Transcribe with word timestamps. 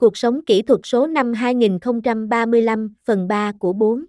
Cuộc 0.00 0.16
sống 0.16 0.40
kỹ 0.46 0.62
thuật 0.62 0.80
số 0.84 1.06
năm 1.06 1.32
2035, 1.32 2.94
phần 3.04 3.28
3 3.28 3.52
của 3.58 3.72
4. 3.72 4.04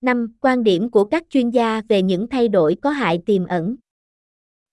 5. 0.00 0.34
Quan 0.40 0.62
điểm 0.62 0.90
của 0.90 1.04
các 1.04 1.24
chuyên 1.30 1.50
gia 1.50 1.82
về 1.88 2.02
những 2.02 2.28
thay 2.28 2.48
đổi 2.48 2.76
có 2.82 2.90
hại 2.90 3.20
tiềm 3.26 3.46
ẩn. 3.46 3.76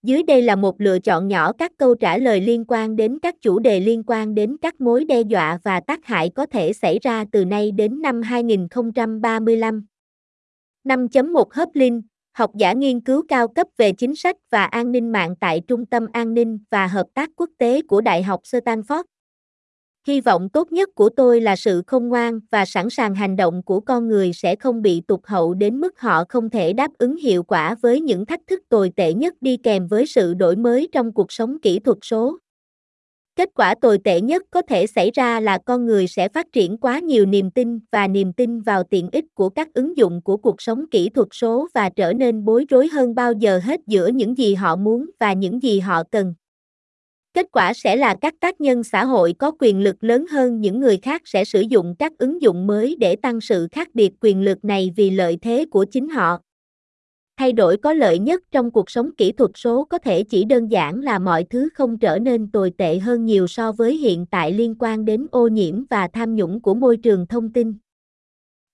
Dưới 0.04 0.24
đây 0.24 0.42
là 0.42 0.56
một 0.56 0.82
lựa 0.82 1.00
chọn 1.00 1.28
nhỏ 1.28 1.54
các 1.54 1.72
câu 1.78 1.96
trả 1.96 2.18
lời 2.18 2.42
liên 2.42 2.66
quan 2.68 2.96
đến 2.96 3.20
các 3.20 3.36
chủ 3.42 3.60
đề 3.60 3.80
liên 3.80 4.04
quan 4.08 4.36
đến 4.36 4.58
các 4.62 4.82
mối 4.82 5.06
đe 5.06 5.22
dọa 5.22 5.60
và 5.64 5.80
tác 5.80 6.06
hại 6.06 6.30
có 6.30 6.46
thể 6.46 6.74
xảy 6.74 7.00
ra 7.00 7.26
từ 7.32 7.46
nay 7.46 7.72
đến 7.72 8.02
năm 8.02 8.22
2035. 8.22 9.86
5.1 10.84 11.46
Hớp 11.52 11.70
Linh, 11.74 12.02
học 12.32 12.52
giả 12.56 12.74
nghiên 12.74 13.00
cứu 13.00 13.24
cao 13.28 13.48
cấp 13.48 13.68
về 13.78 13.92
chính 13.92 14.16
sách 14.16 14.36
và 14.50 14.66
an 14.66 14.92
ninh 14.92 15.12
mạng 15.12 15.36
tại 15.40 15.62
Trung 15.68 15.86
tâm 15.86 16.08
An 16.14 16.34
ninh 16.34 16.60
và 16.72 16.88
Hợp 16.88 17.08
tác 17.14 17.30
Quốc 17.36 17.50
tế 17.58 17.82
của 17.82 18.02
Đại 18.02 18.24
học 18.24 18.42
Stanford. 18.44 19.04
Hy 20.08 20.22
vọng 20.22 20.50
tốt 20.50 20.72
nhất 20.72 20.90
của 20.96 21.10
tôi 21.10 21.42
là 21.42 21.56
sự 21.56 21.82
không 21.88 22.10
ngoan 22.10 22.40
và 22.52 22.66
sẵn 22.66 22.90
sàng 22.90 23.16
hành 23.16 23.36
động 23.36 23.64
của 23.64 23.80
con 23.80 24.08
người 24.08 24.34
sẽ 24.34 24.56
không 24.56 24.82
bị 24.82 25.02
tụt 25.08 25.20
hậu 25.24 25.54
đến 25.54 25.80
mức 25.80 26.00
họ 26.00 26.24
không 26.30 26.50
thể 26.50 26.74
đáp 26.74 26.92
ứng 26.98 27.16
hiệu 27.16 27.44
quả 27.44 27.76
với 27.82 28.02
những 28.02 28.26
thách 28.26 28.42
thức 28.48 28.60
tồi 28.70 28.92
tệ 28.96 29.14
nhất 29.14 29.34
đi 29.42 29.58
kèm 29.58 29.88
với 29.88 30.06
sự 30.06 30.34
đổi 30.34 30.56
mới 30.56 30.90
trong 30.92 31.12
cuộc 31.14 31.32
sống 31.32 31.58
kỹ 31.62 31.80
thuật 31.80 31.98
số. 32.02 32.38
Kết 33.36 33.50
quả 33.56 33.76
tồi 33.82 33.98
tệ 34.04 34.22
nhất 34.22 34.44
có 34.52 34.62
thể 34.62 34.88
xảy 34.88 35.12
ra 35.12 35.40
là 35.40 35.58
con 35.58 35.86
người 35.86 36.08
sẽ 36.08 36.30
phát 36.30 36.48
triển 36.52 36.78
quá 36.78 37.00
nhiều 37.00 37.26
niềm 37.26 37.52
tin 37.52 37.80
và 37.92 38.08
niềm 38.08 38.34
tin 38.34 38.62
vào 38.62 38.84
tiện 38.84 39.10
ích 39.12 39.26
của 39.34 39.50
các 39.50 39.74
ứng 39.74 39.98
dụng 39.98 40.22
của 40.22 40.38
cuộc 40.38 40.62
sống 40.62 40.86
kỹ 40.92 41.10
thuật 41.10 41.28
số 41.32 41.68
và 41.74 41.90
trở 41.90 42.14
nên 42.14 42.46
bối 42.46 42.66
rối 42.70 42.88
hơn 42.88 43.16
bao 43.16 43.34
giờ 43.34 43.60
hết 43.64 43.80
giữa 43.88 44.08
những 44.08 44.38
gì 44.38 44.54
họ 44.56 44.76
muốn 44.76 45.10
và 45.20 45.34
những 45.34 45.64
gì 45.64 45.80
họ 45.80 46.04
cần. 46.12 46.34
Kết 47.34 47.48
quả 47.52 47.74
sẽ 47.74 47.96
là 47.96 48.16
các 48.22 48.34
tác 48.40 48.62
nhân 48.62 48.84
xã 48.84 49.06
hội 49.06 49.34
có 49.40 49.52
quyền 49.60 49.80
lực 49.80 50.04
lớn 50.04 50.26
hơn 50.32 50.62
những 50.62 50.80
người 50.80 50.98
khác 50.98 51.22
sẽ 51.26 51.46
sử 51.46 51.62
dụng 51.62 51.96
các 52.00 52.18
ứng 52.18 52.42
dụng 52.42 52.68
mới 52.68 52.96
để 53.00 53.16
tăng 53.16 53.42
sự 53.42 53.68
khác 53.72 53.88
biệt 53.94 54.12
quyền 54.22 54.42
lực 54.42 54.66
này 54.66 54.92
vì 54.96 55.10
lợi 55.10 55.38
thế 55.42 55.66
của 55.72 55.86
chính 55.92 56.10
họ. 56.10 56.40
Thay 57.38 57.54
đổi 57.54 57.78
có 57.78 57.94
lợi 57.94 58.20
nhất 58.20 58.42
trong 58.52 58.72
cuộc 58.72 58.90
sống 58.90 59.10
kỹ 59.18 59.32
thuật 59.32 59.52
số 59.56 59.84
có 59.84 59.98
thể 59.98 60.24
chỉ 60.24 60.44
đơn 60.44 60.68
giản 60.68 61.02
là 61.02 61.20
mọi 61.20 61.44
thứ 61.50 61.70
không 61.74 62.00
trở 62.00 62.20
nên 62.20 62.52
tồi 62.52 62.72
tệ 62.78 63.00
hơn 63.00 63.26
nhiều 63.26 63.48
so 63.48 63.72
với 63.72 63.98
hiện 63.98 64.26
tại 64.26 64.54
liên 64.54 64.76
quan 64.80 65.06
đến 65.06 65.28
ô 65.32 65.48
nhiễm 65.48 65.84
và 65.90 66.08
tham 66.08 66.36
nhũng 66.36 66.62
của 66.62 66.74
môi 66.74 66.98
trường 66.98 67.28
thông 67.28 67.54
tin. 67.54 67.74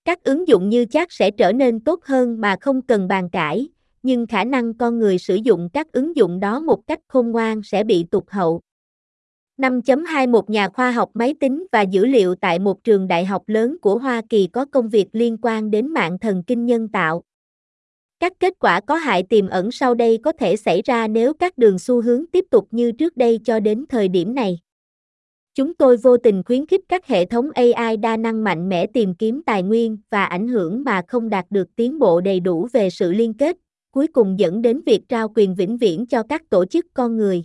Các 0.04 0.24
ứng 0.24 0.48
dụng 0.48 0.68
như 0.68 0.84
chat 0.84 1.08
sẽ 1.12 1.30
trở 1.30 1.52
nên 1.52 1.80
tốt 1.80 2.04
hơn 2.04 2.40
mà 2.40 2.56
không 2.60 2.82
cần 2.82 3.08
bàn 3.08 3.30
cãi, 3.30 3.68
nhưng 4.02 4.26
khả 4.26 4.44
năng 4.44 4.74
con 4.74 4.98
người 4.98 5.18
sử 5.18 5.34
dụng 5.34 5.68
các 5.72 5.92
ứng 5.92 6.16
dụng 6.16 6.40
đó 6.40 6.60
một 6.60 6.86
cách 6.86 7.00
khôn 7.08 7.30
ngoan 7.30 7.62
sẽ 7.62 7.84
bị 7.84 8.04
tụt 8.10 8.24
hậu. 8.28 8.60
5.2 9.58 10.30
Một 10.30 10.50
nhà 10.50 10.68
khoa 10.68 10.90
học 10.90 11.10
máy 11.14 11.34
tính 11.40 11.66
và 11.72 11.82
dữ 11.82 12.06
liệu 12.06 12.34
tại 12.34 12.58
một 12.58 12.84
trường 12.84 13.08
đại 13.08 13.24
học 13.24 13.42
lớn 13.46 13.76
của 13.82 13.98
Hoa 13.98 14.22
Kỳ 14.28 14.46
có 14.46 14.64
công 14.64 14.88
việc 14.88 15.06
liên 15.12 15.36
quan 15.42 15.70
đến 15.70 15.86
mạng 15.86 16.18
thần 16.18 16.42
kinh 16.46 16.66
nhân 16.66 16.88
tạo. 16.88 17.22
Các 18.20 18.32
kết 18.40 18.54
quả 18.58 18.80
có 18.80 18.96
hại 18.96 19.22
tiềm 19.22 19.48
ẩn 19.48 19.70
sau 19.70 19.94
đây 19.94 20.18
có 20.22 20.32
thể 20.32 20.56
xảy 20.56 20.82
ra 20.84 21.08
nếu 21.08 21.34
các 21.34 21.58
đường 21.58 21.78
xu 21.78 22.02
hướng 22.02 22.24
tiếp 22.32 22.44
tục 22.50 22.68
như 22.70 22.92
trước 22.92 23.16
đây 23.16 23.40
cho 23.44 23.60
đến 23.60 23.84
thời 23.88 24.08
điểm 24.08 24.34
này. 24.34 24.58
Chúng 25.54 25.74
tôi 25.74 25.96
vô 25.96 26.16
tình 26.16 26.42
khuyến 26.42 26.66
khích 26.66 26.80
các 26.88 27.06
hệ 27.06 27.24
thống 27.24 27.50
AI 27.54 27.96
đa 27.96 28.16
năng 28.16 28.44
mạnh 28.44 28.68
mẽ 28.68 28.86
tìm 28.86 29.14
kiếm 29.14 29.42
tài 29.46 29.62
nguyên 29.62 29.98
và 30.10 30.24
ảnh 30.24 30.48
hưởng 30.48 30.84
mà 30.84 31.02
không 31.08 31.28
đạt 31.28 31.46
được 31.50 31.76
tiến 31.76 31.98
bộ 31.98 32.20
đầy 32.20 32.40
đủ 32.40 32.68
về 32.72 32.90
sự 32.90 33.12
liên 33.12 33.34
kết, 33.34 33.56
cuối 33.90 34.06
cùng 34.06 34.38
dẫn 34.38 34.62
đến 34.62 34.80
việc 34.86 35.08
trao 35.08 35.28
quyền 35.34 35.54
vĩnh 35.54 35.76
viễn 35.76 36.06
cho 36.06 36.22
các 36.22 36.50
tổ 36.50 36.64
chức 36.64 36.86
con 36.94 37.16
người. 37.16 37.44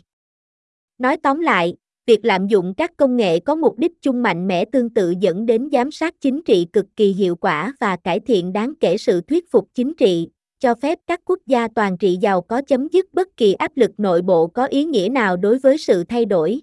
Nói 0.98 1.18
tóm 1.18 1.40
lại, 1.40 1.76
việc 2.06 2.26
lạm 2.26 2.48
dụng 2.48 2.74
các 2.78 2.98
công 2.98 3.18
nghệ 3.18 3.40
có 3.40 3.56
mục 3.56 3.78
đích 3.78 4.02
chung 4.02 4.24
mạnh 4.24 4.48
mẽ 4.48 4.66
tương 4.66 4.90
tự 4.90 5.14
dẫn 5.20 5.46
đến 5.46 5.70
giám 5.72 5.92
sát 5.92 6.16
chính 6.22 6.42
trị 6.44 6.68
cực 6.74 6.86
kỳ 6.96 7.14
hiệu 7.14 7.36
quả 7.36 7.74
và 7.80 7.96
cải 7.96 8.20
thiện 8.20 8.54
đáng 8.54 8.74
kể 8.80 8.98
sự 8.98 9.22
thuyết 9.22 9.52
phục 9.52 9.68
chính 9.74 9.94
trị, 9.94 10.28
cho 10.60 10.76
phép 10.76 11.00
các 11.08 11.22
quốc 11.26 11.40
gia 11.46 11.68
toàn 11.68 11.98
trị 11.98 12.18
giàu 12.22 12.42
có 12.42 12.62
chấm 12.62 12.88
dứt 12.92 13.14
bất 13.14 13.38
kỳ 13.38 13.54
áp 13.54 13.72
lực 13.76 13.92
nội 13.98 14.22
bộ 14.22 14.48
có 14.48 14.66
ý 14.66 14.86
nghĩa 14.86 15.10
nào 15.12 15.38
đối 15.38 15.60
với 15.60 15.78
sự 15.78 16.04
thay 16.04 16.26
đổi. 16.26 16.62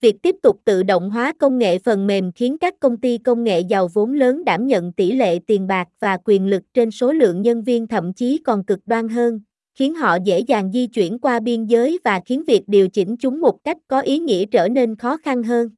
Việc 0.00 0.22
tiếp 0.22 0.36
tục 0.42 0.60
tự 0.64 0.82
động 0.82 1.10
hóa 1.10 1.32
công 1.38 1.58
nghệ 1.58 1.78
phần 1.78 2.06
mềm 2.06 2.32
khiến 2.32 2.58
các 2.58 2.74
công 2.80 2.96
ty 2.96 3.18
công 3.18 3.44
nghệ 3.44 3.60
giàu 3.60 3.88
vốn 3.94 4.12
lớn 4.12 4.44
đảm 4.44 4.66
nhận 4.66 4.92
tỷ 4.92 5.12
lệ 5.12 5.38
tiền 5.46 5.66
bạc 5.66 5.88
và 6.00 6.18
quyền 6.24 6.46
lực 6.46 6.62
trên 6.74 6.90
số 6.90 7.12
lượng 7.12 7.42
nhân 7.42 7.62
viên 7.62 7.86
thậm 7.86 8.12
chí 8.12 8.38
còn 8.44 8.64
cực 8.64 8.80
đoan 8.86 9.08
hơn, 9.08 9.40
khiến 9.74 9.94
họ 9.94 10.18
dễ 10.24 10.40
dàng 10.40 10.72
di 10.72 10.86
chuyển 10.86 11.18
qua 11.18 11.40
biên 11.40 11.64
giới 11.64 11.98
và 12.04 12.20
khiến 12.26 12.42
việc 12.46 12.62
điều 12.66 12.88
chỉnh 12.88 13.16
chúng 13.16 13.40
một 13.40 13.64
cách 13.64 13.76
có 13.88 14.00
ý 14.00 14.18
nghĩa 14.18 14.44
trở 14.46 14.68
nên 14.68 14.96
khó 14.96 15.16
khăn 15.16 15.42
hơn. 15.42 15.68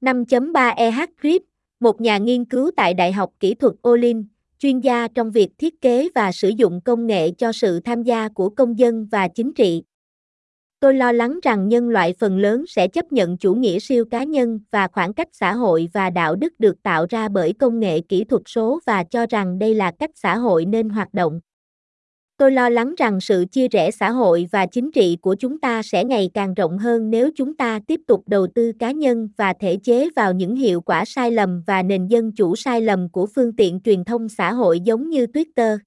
5.3 0.00 0.74
EH 0.76 1.00
Grip, 1.20 1.42
một 1.80 2.00
nhà 2.00 2.18
nghiên 2.18 2.44
cứu 2.44 2.70
tại 2.76 2.94
Đại 2.94 3.12
học 3.12 3.30
Kỹ 3.40 3.54
thuật 3.54 3.74
Olin, 3.88 4.24
chuyên 4.58 4.80
gia 4.80 5.08
trong 5.08 5.30
việc 5.30 5.48
thiết 5.58 5.80
kế 5.80 6.08
và 6.14 6.32
sử 6.32 6.48
dụng 6.48 6.80
công 6.80 7.06
nghệ 7.06 7.30
cho 7.30 7.52
sự 7.52 7.80
tham 7.80 8.02
gia 8.02 8.28
của 8.28 8.48
công 8.48 8.78
dân 8.78 9.06
và 9.10 9.28
chính 9.28 9.52
trị. 9.52 9.82
Tôi 10.80 10.94
lo 10.94 11.12
lắng 11.12 11.38
rằng 11.42 11.68
nhân 11.68 11.88
loại 11.88 12.14
phần 12.18 12.38
lớn 12.38 12.64
sẽ 12.68 12.88
chấp 12.88 13.12
nhận 13.12 13.36
chủ 13.36 13.54
nghĩa 13.54 13.78
siêu 13.78 14.04
cá 14.04 14.24
nhân 14.24 14.60
và 14.70 14.88
khoảng 14.88 15.14
cách 15.14 15.28
xã 15.32 15.52
hội 15.52 15.88
và 15.92 16.10
đạo 16.10 16.36
đức 16.36 16.52
được 16.58 16.82
tạo 16.82 17.06
ra 17.10 17.28
bởi 17.28 17.52
công 17.52 17.80
nghệ 17.80 18.00
kỹ 18.00 18.24
thuật 18.24 18.42
số 18.46 18.80
và 18.86 19.04
cho 19.04 19.26
rằng 19.26 19.58
đây 19.58 19.74
là 19.74 19.92
cách 19.98 20.10
xã 20.14 20.36
hội 20.36 20.64
nên 20.64 20.88
hoạt 20.88 21.14
động. 21.14 21.40
Tôi 22.36 22.52
lo 22.52 22.68
lắng 22.68 22.94
rằng 22.98 23.20
sự 23.20 23.44
chia 23.50 23.68
rẽ 23.68 23.90
xã 23.90 24.10
hội 24.10 24.48
và 24.52 24.66
chính 24.66 24.92
trị 24.92 25.16
của 25.20 25.34
chúng 25.34 25.60
ta 25.60 25.82
sẽ 25.82 26.04
ngày 26.04 26.30
càng 26.34 26.54
rộng 26.54 26.78
hơn 26.78 27.10
nếu 27.10 27.30
chúng 27.36 27.56
ta 27.56 27.80
tiếp 27.86 28.00
tục 28.06 28.22
đầu 28.26 28.46
tư 28.54 28.72
cá 28.78 28.90
nhân 28.90 29.28
và 29.36 29.52
thể 29.60 29.76
chế 29.76 30.08
vào 30.16 30.32
những 30.32 30.56
hiệu 30.56 30.80
quả 30.80 31.04
sai 31.04 31.30
lầm 31.30 31.62
và 31.66 31.82
nền 31.82 32.06
dân 32.06 32.32
chủ 32.32 32.56
sai 32.56 32.80
lầm 32.80 33.08
của 33.08 33.26
phương 33.26 33.56
tiện 33.56 33.80
truyền 33.84 34.04
thông 34.04 34.28
xã 34.28 34.52
hội 34.52 34.80
giống 34.80 35.10
như 35.10 35.26
Twitter. 35.26 35.78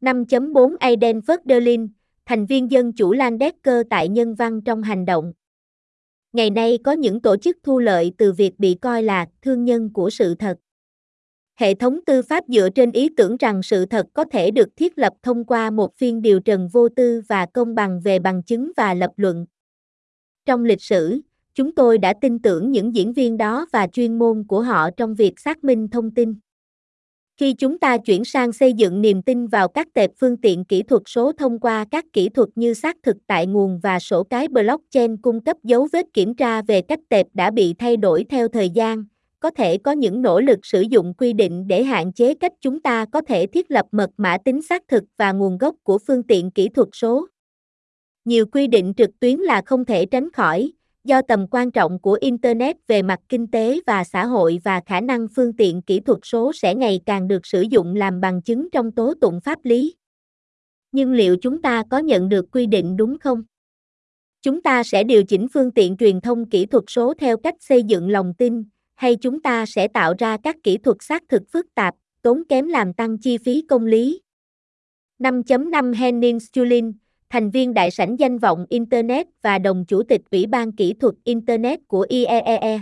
5.4 0.00 0.76
Aiden 0.80 1.18
Federlin, 1.18 1.88
thành 2.26 2.46
viên 2.46 2.70
dân 2.70 2.92
chủ 2.92 3.12
Landecker 3.12 3.82
tại 3.90 4.08
Nhân 4.08 4.34
văn 4.34 4.60
trong 4.62 4.82
hành 4.82 5.04
động. 5.04 5.32
Ngày 6.32 6.50
nay 6.50 6.78
có 6.84 6.92
những 6.92 7.20
tổ 7.20 7.36
chức 7.36 7.56
thu 7.62 7.78
lợi 7.78 8.12
từ 8.18 8.32
việc 8.32 8.58
bị 8.58 8.74
coi 8.74 9.02
là 9.02 9.26
thương 9.42 9.64
nhân 9.64 9.92
của 9.92 10.10
sự 10.10 10.34
thật. 10.34 10.58
Hệ 11.54 11.74
thống 11.74 12.00
tư 12.06 12.22
pháp 12.22 12.44
dựa 12.48 12.68
trên 12.74 12.92
ý 12.92 13.08
tưởng 13.16 13.36
rằng 13.36 13.62
sự 13.62 13.86
thật 13.86 14.06
có 14.14 14.24
thể 14.32 14.50
được 14.50 14.68
thiết 14.76 14.98
lập 14.98 15.12
thông 15.22 15.44
qua 15.44 15.70
một 15.70 15.96
phiên 15.96 16.22
điều 16.22 16.40
trần 16.40 16.68
vô 16.72 16.88
tư 16.88 17.22
và 17.28 17.46
công 17.46 17.74
bằng 17.74 18.00
về 18.00 18.18
bằng 18.18 18.42
chứng 18.42 18.72
và 18.76 18.94
lập 18.94 19.10
luận. 19.16 19.46
Trong 20.46 20.64
lịch 20.64 20.82
sử, 20.82 21.20
chúng 21.54 21.74
tôi 21.74 21.98
đã 21.98 22.14
tin 22.20 22.38
tưởng 22.38 22.70
những 22.70 22.94
diễn 22.94 23.12
viên 23.12 23.36
đó 23.36 23.66
và 23.72 23.86
chuyên 23.86 24.18
môn 24.18 24.44
của 24.48 24.62
họ 24.62 24.90
trong 24.90 25.14
việc 25.14 25.40
xác 25.40 25.64
minh 25.64 25.88
thông 25.88 26.10
tin. 26.10 26.34
Khi 27.36 27.54
chúng 27.54 27.78
ta 27.78 27.98
chuyển 27.98 28.24
sang 28.24 28.52
xây 28.52 28.72
dựng 28.72 29.00
niềm 29.00 29.22
tin 29.22 29.46
vào 29.46 29.68
các 29.68 29.88
tệp 29.94 30.10
phương 30.20 30.36
tiện 30.36 30.64
kỹ 30.64 30.82
thuật 30.82 31.02
số 31.06 31.32
thông 31.32 31.58
qua 31.58 31.84
các 31.90 32.04
kỹ 32.12 32.28
thuật 32.28 32.48
như 32.54 32.74
xác 32.74 32.96
thực 33.02 33.16
tại 33.26 33.46
nguồn 33.46 33.80
và 33.82 33.98
sổ 33.98 34.24
cái 34.24 34.48
blockchain 34.48 35.16
cung 35.16 35.40
cấp 35.40 35.56
dấu 35.62 35.88
vết 35.92 36.06
kiểm 36.12 36.34
tra 36.34 36.62
về 36.62 36.82
cách 36.82 37.00
tệp 37.08 37.26
đã 37.34 37.50
bị 37.50 37.74
thay 37.78 37.96
đổi 37.96 38.24
theo 38.24 38.48
thời 38.48 38.70
gian, 38.70 39.04
có 39.40 39.50
thể 39.50 39.78
có 39.78 39.92
những 39.92 40.22
nỗ 40.22 40.40
lực 40.40 40.58
sử 40.62 40.80
dụng 40.80 41.14
quy 41.14 41.32
định 41.32 41.66
để 41.68 41.84
hạn 41.84 42.12
chế 42.12 42.34
cách 42.34 42.52
chúng 42.60 42.80
ta 42.80 43.04
có 43.12 43.20
thể 43.20 43.46
thiết 43.46 43.70
lập 43.70 43.86
mật 43.92 44.10
mã 44.16 44.36
tính 44.44 44.62
xác 44.62 44.82
thực 44.88 45.04
và 45.16 45.32
nguồn 45.32 45.58
gốc 45.58 45.74
của 45.82 45.98
phương 46.06 46.22
tiện 46.22 46.50
kỹ 46.50 46.68
thuật 46.68 46.88
số. 46.92 47.26
Nhiều 48.24 48.46
quy 48.46 48.66
định 48.66 48.94
trực 48.96 49.10
tuyến 49.20 49.38
là 49.38 49.62
không 49.66 49.84
thể 49.84 50.06
tránh 50.06 50.32
khỏi, 50.32 50.72
do 51.04 51.22
tầm 51.28 51.46
quan 51.50 51.70
trọng 51.70 51.98
của 51.98 52.18
internet 52.20 52.76
về 52.86 53.02
mặt 53.02 53.20
kinh 53.28 53.46
tế 53.46 53.80
và 53.86 54.04
xã 54.04 54.26
hội 54.26 54.58
và 54.64 54.80
khả 54.86 55.00
năng 55.00 55.26
phương 55.36 55.52
tiện 55.52 55.82
kỹ 55.82 56.00
thuật 56.00 56.18
số 56.22 56.52
sẽ 56.52 56.74
ngày 56.74 57.00
càng 57.06 57.28
được 57.28 57.46
sử 57.46 57.62
dụng 57.62 57.94
làm 57.94 58.20
bằng 58.20 58.42
chứng 58.42 58.68
trong 58.72 58.92
tố 58.92 59.14
tụng 59.20 59.40
pháp 59.40 59.58
lý. 59.62 59.94
Nhưng 60.92 61.12
liệu 61.12 61.36
chúng 61.42 61.62
ta 61.62 61.82
có 61.90 61.98
nhận 61.98 62.28
được 62.28 62.44
quy 62.52 62.66
định 62.66 62.96
đúng 62.96 63.18
không? 63.18 63.42
Chúng 64.42 64.62
ta 64.62 64.82
sẽ 64.82 65.04
điều 65.04 65.24
chỉnh 65.24 65.46
phương 65.54 65.70
tiện 65.70 65.96
truyền 65.96 66.20
thông 66.20 66.50
kỹ 66.50 66.66
thuật 66.66 66.84
số 66.86 67.14
theo 67.14 67.36
cách 67.36 67.54
xây 67.60 67.82
dựng 67.82 68.08
lòng 68.08 68.34
tin, 68.38 68.64
hay 68.94 69.16
chúng 69.16 69.42
ta 69.42 69.66
sẽ 69.66 69.88
tạo 69.88 70.14
ra 70.18 70.36
các 70.42 70.56
kỹ 70.62 70.76
thuật 70.76 70.96
xác 71.00 71.22
thực 71.28 71.42
phức 71.52 71.66
tạp, 71.74 71.94
tốn 72.22 72.42
kém 72.48 72.66
làm 72.66 72.92
tăng 72.92 73.18
chi 73.18 73.38
phí 73.38 73.62
công 73.68 73.86
lý? 73.86 74.20
5.5 75.18 75.94
Henning 75.94 76.40
Stulin 76.40 76.92
thành 77.30 77.50
viên 77.50 77.74
đại 77.74 77.90
sảnh 77.90 78.16
danh 78.18 78.38
vọng 78.38 78.66
Internet 78.68 79.26
và 79.42 79.58
đồng 79.58 79.84
chủ 79.88 80.02
tịch 80.02 80.20
Ủy 80.30 80.46
ban 80.46 80.72
Kỹ 80.72 80.94
thuật 80.94 81.14
Internet 81.24 81.80
của 81.88 82.06
IEEE. 82.08 82.80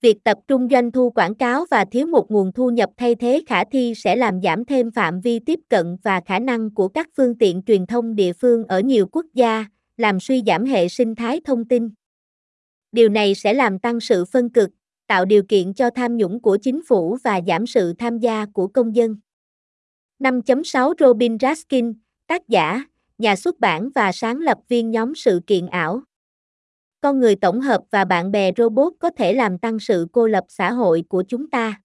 Việc 0.00 0.24
tập 0.24 0.38
trung 0.48 0.68
doanh 0.70 0.90
thu 0.90 1.10
quảng 1.10 1.34
cáo 1.34 1.64
và 1.70 1.84
thiếu 1.84 2.06
một 2.06 2.30
nguồn 2.30 2.52
thu 2.52 2.70
nhập 2.70 2.90
thay 2.96 3.14
thế 3.14 3.42
khả 3.46 3.64
thi 3.64 3.94
sẽ 3.96 4.16
làm 4.16 4.40
giảm 4.42 4.64
thêm 4.64 4.90
phạm 4.90 5.20
vi 5.20 5.38
tiếp 5.38 5.60
cận 5.68 5.96
và 6.02 6.20
khả 6.26 6.38
năng 6.38 6.74
của 6.74 6.88
các 6.88 7.08
phương 7.16 7.38
tiện 7.38 7.62
truyền 7.66 7.86
thông 7.86 8.14
địa 8.14 8.32
phương 8.32 8.64
ở 8.64 8.80
nhiều 8.80 9.06
quốc 9.12 9.26
gia, 9.34 9.66
làm 9.96 10.20
suy 10.20 10.42
giảm 10.46 10.64
hệ 10.64 10.88
sinh 10.88 11.14
thái 11.14 11.40
thông 11.44 11.68
tin. 11.68 11.90
Điều 12.92 13.08
này 13.08 13.34
sẽ 13.34 13.54
làm 13.54 13.78
tăng 13.78 14.00
sự 14.00 14.24
phân 14.24 14.50
cực, 14.50 14.70
tạo 15.06 15.24
điều 15.24 15.42
kiện 15.42 15.74
cho 15.74 15.90
tham 15.90 16.16
nhũng 16.16 16.42
của 16.42 16.58
chính 16.62 16.80
phủ 16.88 17.16
và 17.24 17.40
giảm 17.46 17.66
sự 17.66 17.92
tham 17.98 18.18
gia 18.18 18.46
của 18.46 18.66
công 18.66 18.96
dân. 18.96 19.16
5.6 20.18 20.94
Robin 21.00 21.38
Raskin, 21.38 21.92
tác 22.26 22.48
giả, 22.48 22.84
nhà 23.18 23.36
xuất 23.36 23.60
bản 23.60 23.90
và 23.94 24.12
sáng 24.12 24.38
lập 24.38 24.58
viên 24.68 24.90
nhóm 24.90 25.14
sự 25.14 25.40
kiện 25.46 25.66
ảo. 25.66 26.02
con 27.00 27.20
người 27.20 27.36
tổng 27.36 27.60
hợp 27.60 27.80
và 27.90 28.04
bạn 28.04 28.32
bè 28.32 28.52
robot 28.56 28.92
có 28.98 29.10
thể 29.10 29.32
làm 29.32 29.58
tăng 29.58 29.78
sự 29.78 30.06
cô 30.12 30.26
lập 30.26 30.44
xã 30.48 30.72
hội 30.72 31.04
của 31.08 31.24
chúng 31.28 31.50
ta. 31.50 31.80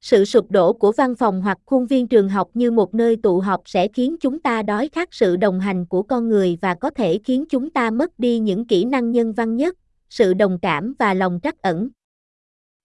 Sự 0.00 0.24
sụp 0.24 0.50
đổ 0.50 0.72
của 0.72 0.92
văn 0.92 1.14
phòng 1.14 1.42
hoặc 1.42 1.58
khuôn 1.64 1.86
viên 1.86 2.08
trường 2.08 2.28
học 2.28 2.50
như 2.54 2.70
một 2.70 2.94
nơi 2.94 3.16
tụ 3.22 3.40
họp 3.40 3.62
sẽ 3.64 3.88
khiến 3.88 4.16
chúng 4.20 4.40
ta 4.40 4.62
đói 4.62 4.88
khát 4.92 5.08
sự 5.12 5.36
đồng 5.36 5.60
hành 5.60 5.86
của 5.86 6.02
con 6.02 6.28
người 6.28 6.58
và 6.60 6.74
có 6.74 6.90
thể 6.90 7.18
khiến 7.24 7.44
chúng 7.48 7.70
ta 7.70 7.90
mất 7.90 8.18
đi 8.18 8.38
những 8.38 8.66
kỹ 8.66 8.84
năng 8.84 9.10
nhân 9.10 9.32
văn 9.32 9.56
nhất, 9.56 9.76
sự 10.08 10.34
đồng 10.34 10.58
cảm 10.62 10.94
và 10.98 11.14
lòng 11.14 11.40
trắc 11.42 11.62
ẩn. 11.62 11.88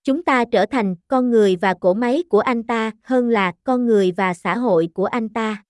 Chúng 0.04 0.24
ta 0.24 0.45
trở 0.45 0.65
thành 0.65 0.95
con 1.07 1.30
người 1.30 1.56
và 1.56 1.74
cỗ 1.74 1.94
máy 1.94 2.24
của 2.30 2.39
anh 2.39 2.63
ta 2.63 2.92
hơn 3.04 3.30
là 3.30 3.54
con 3.63 3.86
người 3.86 4.12
và 4.12 4.33
xã 4.33 4.57
hội 4.57 4.89
của 4.94 5.06
anh 5.06 5.30
ta. 5.30 5.63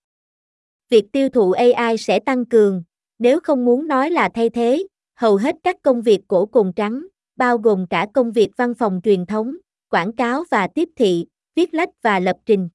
Việc 0.91 1.11
tiêu 1.11 1.29
thụ 1.29 1.51
AI 1.51 1.97
sẽ 1.97 2.19
tăng 2.19 2.45
cường, 2.45 2.83
nếu 3.19 3.39
không 3.43 3.65
muốn 3.65 3.87
nói 3.87 4.09
là 4.09 4.29
thay 4.33 4.49
thế, 4.49 4.87
hầu 5.15 5.35
hết 5.35 5.55
các 5.63 5.75
công 5.81 6.01
việc 6.01 6.19
cổ 6.27 6.45
cùng 6.45 6.73
trắng, 6.73 7.07
bao 7.35 7.57
gồm 7.57 7.87
cả 7.89 8.07
công 8.13 8.31
việc 8.31 8.49
văn 8.57 8.73
phòng 8.73 9.01
truyền 9.03 9.25
thống, 9.25 9.57
quảng 9.89 10.11
cáo 10.13 10.43
và 10.51 10.67
tiếp 10.75 10.89
thị, 10.95 11.25
viết 11.55 11.73
lách 11.73 11.89
và 12.01 12.19
lập 12.19 12.37
trình. 12.45 12.69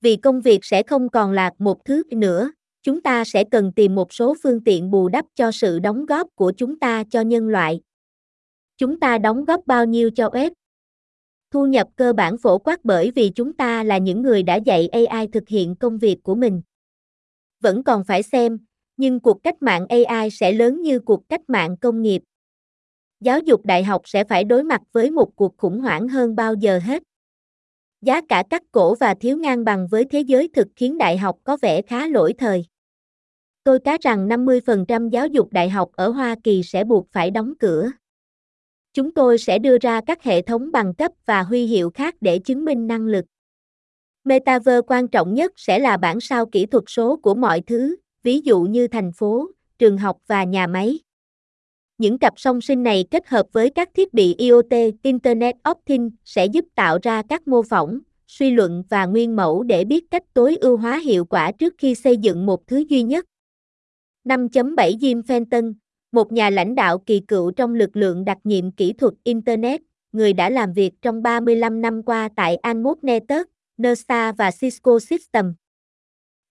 Vì 0.00 0.16
công 0.16 0.40
việc 0.40 0.64
sẽ 0.64 0.82
không 0.82 1.08
còn 1.08 1.32
là 1.32 1.50
một 1.58 1.84
thứ 1.84 2.02
nữa, 2.10 2.52
chúng 2.82 3.02
ta 3.02 3.24
sẽ 3.24 3.44
cần 3.44 3.72
tìm 3.72 3.94
một 3.94 4.12
số 4.12 4.34
phương 4.42 4.64
tiện 4.64 4.90
bù 4.90 5.08
đắp 5.08 5.24
cho 5.34 5.52
sự 5.52 5.78
đóng 5.78 6.06
góp 6.06 6.28
của 6.34 6.52
chúng 6.56 6.78
ta 6.78 7.04
cho 7.10 7.20
nhân 7.20 7.48
loại. 7.48 7.80
Chúng 8.76 9.00
ta 9.00 9.18
đóng 9.18 9.44
góp 9.44 9.66
bao 9.66 9.84
nhiêu 9.86 10.10
cho 10.10 10.28
web? 10.28 10.50
Thu 11.50 11.66
nhập 11.66 11.88
cơ 11.96 12.12
bản 12.12 12.38
phổ 12.38 12.58
quát 12.58 12.84
bởi 12.84 13.10
vì 13.10 13.30
chúng 13.30 13.52
ta 13.52 13.84
là 13.84 13.98
những 13.98 14.22
người 14.22 14.42
đã 14.42 14.56
dạy 14.56 14.88
AI 14.88 15.26
thực 15.26 15.48
hiện 15.48 15.76
công 15.76 15.98
việc 15.98 16.22
của 16.22 16.34
mình. 16.34 16.62
Vẫn 17.64 17.82
còn 17.82 18.04
phải 18.04 18.22
xem, 18.22 18.58
nhưng 18.96 19.20
cuộc 19.20 19.42
cách 19.42 19.62
mạng 19.62 19.86
AI 19.88 20.30
sẽ 20.30 20.52
lớn 20.52 20.82
như 20.82 20.98
cuộc 20.98 21.28
cách 21.28 21.40
mạng 21.48 21.76
công 21.76 22.02
nghiệp. 22.02 22.22
Giáo 23.20 23.40
dục 23.40 23.66
đại 23.66 23.84
học 23.84 24.02
sẽ 24.04 24.24
phải 24.24 24.44
đối 24.44 24.64
mặt 24.64 24.80
với 24.92 25.10
một 25.10 25.36
cuộc 25.36 25.56
khủng 25.56 25.80
hoảng 25.80 26.08
hơn 26.08 26.36
bao 26.36 26.54
giờ 26.54 26.78
hết. 26.78 27.02
Giá 28.00 28.20
cả 28.28 28.44
cắt 28.50 28.62
cổ 28.72 28.94
và 28.94 29.14
thiếu 29.14 29.36
ngang 29.36 29.64
bằng 29.64 29.86
với 29.90 30.04
thế 30.04 30.20
giới 30.20 30.48
thực 30.48 30.68
khiến 30.76 30.98
đại 30.98 31.16
học 31.16 31.36
có 31.44 31.56
vẻ 31.62 31.82
khá 31.82 32.06
lỗi 32.06 32.34
thời. 32.38 32.64
Tôi 33.64 33.78
cá 33.78 33.98
rằng 34.00 34.28
50% 34.28 35.08
giáo 35.08 35.26
dục 35.26 35.52
đại 35.52 35.70
học 35.70 35.90
ở 35.92 36.08
Hoa 36.08 36.36
Kỳ 36.44 36.62
sẽ 36.62 36.84
buộc 36.84 37.08
phải 37.12 37.30
đóng 37.30 37.54
cửa. 37.58 37.90
Chúng 38.92 39.14
tôi 39.14 39.38
sẽ 39.38 39.58
đưa 39.58 39.78
ra 39.78 40.00
các 40.06 40.22
hệ 40.22 40.42
thống 40.42 40.72
bằng 40.72 40.94
cấp 40.94 41.12
và 41.26 41.42
huy 41.42 41.66
hiệu 41.66 41.90
khác 41.90 42.14
để 42.20 42.38
chứng 42.38 42.64
minh 42.64 42.86
năng 42.86 43.06
lực. 43.06 43.24
Metaverse 44.24 44.80
quan 44.86 45.08
trọng 45.08 45.34
nhất 45.34 45.52
sẽ 45.56 45.78
là 45.78 45.96
bản 45.96 46.20
sao 46.20 46.46
kỹ 46.46 46.66
thuật 46.66 46.84
số 46.86 47.16
của 47.16 47.34
mọi 47.34 47.60
thứ, 47.60 47.96
ví 48.22 48.40
dụ 48.40 48.62
như 48.62 48.88
thành 48.88 49.12
phố, 49.12 49.50
trường 49.78 49.98
học 49.98 50.18
và 50.26 50.44
nhà 50.44 50.66
máy. 50.66 50.98
Những 51.98 52.18
cặp 52.18 52.32
song 52.36 52.60
sinh 52.60 52.82
này 52.82 53.04
kết 53.10 53.28
hợp 53.28 53.46
với 53.52 53.70
các 53.70 53.88
thiết 53.94 54.14
bị 54.14 54.34
IoT, 54.38 54.72
Internet 55.02 55.54
of 55.64 55.74
Things 55.86 56.14
sẽ 56.24 56.46
giúp 56.46 56.64
tạo 56.74 56.98
ra 57.02 57.22
các 57.28 57.48
mô 57.48 57.62
phỏng, 57.62 57.98
suy 58.26 58.50
luận 58.50 58.82
và 58.88 59.06
nguyên 59.06 59.36
mẫu 59.36 59.62
để 59.62 59.84
biết 59.84 60.10
cách 60.10 60.22
tối 60.34 60.56
ưu 60.60 60.76
hóa 60.76 60.98
hiệu 60.98 61.24
quả 61.24 61.52
trước 61.52 61.74
khi 61.78 61.94
xây 61.94 62.16
dựng 62.16 62.46
một 62.46 62.66
thứ 62.66 62.84
duy 62.88 63.02
nhất. 63.02 63.24
5.7 64.24 64.98
Jim 64.98 65.22
Fenton, 65.22 65.74
một 66.12 66.32
nhà 66.32 66.50
lãnh 66.50 66.74
đạo 66.74 66.98
kỳ 66.98 67.20
cựu 67.20 67.50
trong 67.50 67.74
lực 67.74 67.96
lượng 67.96 68.24
đặc 68.24 68.38
nhiệm 68.44 68.70
kỹ 68.70 68.92
thuật 68.92 69.14
Internet, 69.24 69.80
người 70.12 70.32
đã 70.32 70.50
làm 70.50 70.72
việc 70.72 70.92
trong 71.02 71.22
35 71.22 71.80
năm 71.80 72.02
qua 72.02 72.28
tại 72.36 72.56
Anmod 72.56 72.98
Network, 73.02 73.44
NERSA 73.78 74.32
và 74.32 74.50
Cisco 74.50 74.98
Systems. 74.98 75.54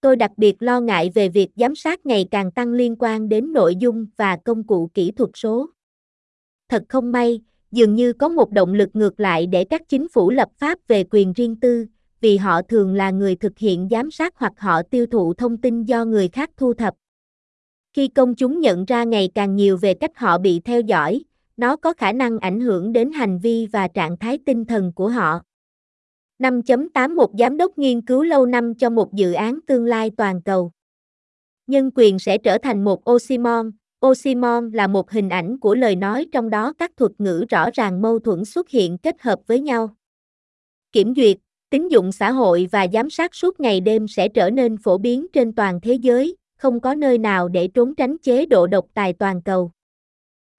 Tôi 0.01 0.15
đặc 0.15 0.31
biệt 0.37 0.55
lo 0.59 0.79
ngại 0.79 1.11
về 1.13 1.29
việc 1.29 1.49
giám 1.55 1.75
sát 1.75 2.05
ngày 2.05 2.27
càng 2.31 2.51
tăng 2.51 2.73
liên 2.73 2.95
quan 2.99 3.29
đến 3.29 3.53
nội 3.53 3.75
dung 3.75 4.05
và 4.17 4.37
công 4.45 4.67
cụ 4.67 4.89
kỹ 4.93 5.11
thuật 5.11 5.29
số. 5.33 5.69
Thật 6.69 6.83
không 6.89 7.11
may, 7.11 7.41
dường 7.71 7.95
như 7.95 8.13
có 8.13 8.29
một 8.29 8.51
động 8.51 8.73
lực 8.73 8.89
ngược 8.93 9.19
lại 9.19 9.47
để 9.47 9.63
các 9.63 9.81
chính 9.89 10.07
phủ 10.09 10.29
lập 10.29 10.49
pháp 10.57 10.79
về 10.87 11.03
quyền 11.11 11.33
riêng 11.33 11.55
tư, 11.55 11.85
vì 12.21 12.37
họ 12.37 12.61
thường 12.61 12.93
là 12.93 13.11
người 13.11 13.35
thực 13.35 13.57
hiện 13.57 13.87
giám 13.91 14.11
sát 14.11 14.33
hoặc 14.37 14.53
họ 14.57 14.81
tiêu 14.83 15.05
thụ 15.05 15.33
thông 15.33 15.57
tin 15.57 15.83
do 15.83 16.05
người 16.05 16.27
khác 16.27 16.49
thu 16.57 16.73
thập. 16.73 16.93
Khi 17.93 18.07
công 18.07 18.35
chúng 18.35 18.59
nhận 18.59 18.85
ra 18.85 19.03
ngày 19.03 19.29
càng 19.35 19.55
nhiều 19.55 19.77
về 19.77 19.93
cách 19.93 20.17
họ 20.17 20.37
bị 20.37 20.59
theo 20.59 20.81
dõi, 20.81 21.23
nó 21.57 21.75
có 21.75 21.93
khả 21.93 22.11
năng 22.11 22.39
ảnh 22.39 22.59
hưởng 22.59 22.93
đến 22.93 23.11
hành 23.11 23.39
vi 23.39 23.67
và 23.71 23.87
trạng 23.87 24.17
thái 24.17 24.39
tinh 24.45 24.65
thần 24.65 24.91
của 24.95 25.09
họ. 25.09 25.41
5.81 26.39 27.37
Giám 27.39 27.57
đốc 27.57 27.77
nghiên 27.77 28.01
cứu 28.01 28.23
lâu 28.23 28.45
năm 28.45 28.75
cho 28.75 28.89
một 28.89 29.13
dự 29.13 29.33
án 29.33 29.59
tương 29.67 29.85
lai 29.85 30.11
toàn 30.17 30.41
cầu. 30.41 30.71
Nhân 31.67 31.89
quyền 31.95 32.19
sẽ 32.19 32.37
trở 32.37 32.57
thành 32.57 32.83
một 32.83 33.09
oxymon. 33.11 33.71
Oxymon 34.05 34.71
là 34.71 34.87
một 34.87 35.11
hình 35.11 35.29
ảnh 35.29 35.59
của 35.59 35.75
lời 35.75 35.95
nói 35.95 36.25
trong 36.31 36.49
đó 36.49 36.73
các 36.73 36.91
thuật 36.97 37.11
ngữ 37.17 37.45
rõ 37.49 37.69
ràng 37.73 38.01
mâu 38.01 38.19
thuẫn 38.19 38.45
xuất 38.45 38.69
hiện 38.69 38.97
kết 38.97 39.21
hợp 39.21 39.39
với 39.47 39.59
nhau. 39.59 39.95
Kiểm 40.91 41.13
duyệt, 41.15 41.37
tín 41.69 41.87
dụng 41.87 42.11
xã 42.11 42.31
hội 42.31 42.67
và 42.71 42.87
giám 42.93 43.09
sát 43.09 43.35
suốt 43.35 43.59
ngày 43.59 43.81
đêm 43.81 44.07
sẽ 44.07 44.27
trở 44.27 44.49
nên 44.49 44.77
phổ 44.77 44.97
biến 44.97 45.27
trên 45.33 45.55
toàn 45.55 45.81
thế 45.81 45.93
giới, 45.93 46.35
không 46.57 46.79
có 46.79 46.95
nơi 46.95 47.17
nào 47.17 47.47
để 47.47 47.67
trốn 47.67 47.95
tránh 47.95 48.17
chế 48.17 48.45
độ 48.45 48.67
độc 48.67 48.85
tài 48.93 49.13
toàn 49.13 49.41
cầu. 49.41 49.71